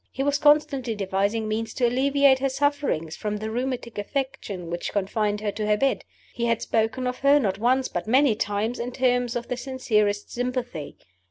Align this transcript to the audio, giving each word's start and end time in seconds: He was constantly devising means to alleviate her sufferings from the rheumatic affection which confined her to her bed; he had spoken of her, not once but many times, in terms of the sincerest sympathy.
He 0.11 0.23
was 0.23 0.39
constantly 0.39 0.95
devising 0.95 1.47
means 1.47 1.75
to 1.75 1.85
alleviate 1.85 2.39
her 2.39 2.49
sufferings 2.49 3.15
from 3.15 3.37
the 3.37 3.51
rheumatic 3.51 3.99
affection 3.99 4.71
which 4.71 4.91
confined 4.91 5.41
her 5.41 5.51
to 5.51 5.67
her 5.67 5.77
bed; 5.77 6.05
he 6.33 6.45
had 6.47 6.59
spoken 6.59 7.05
of 7.05 7.19
her, 7.19 7.37
not 7.39 7.59
once 7.59 7.87
but 7.87 8.07
many 8.07 8.33
times, 8.33 8.79
in 8.79 8.93
terms 8.93 9.35
of 9.35 9.47
the 9.47 9.57
sincerest 9.57 10.31
sympathy. 10.31 10.97